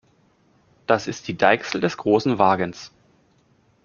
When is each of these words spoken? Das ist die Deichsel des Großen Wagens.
Das 0.87 1.05
ist 1.05 1.27
die 1.27 1.37
Deichsel 1.37 1.79
des 1.79 1.95
Großen 1.95 2.39
Wagens. 2.39 2.91